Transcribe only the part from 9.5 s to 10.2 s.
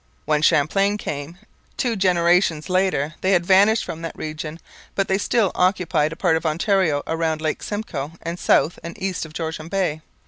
Bay.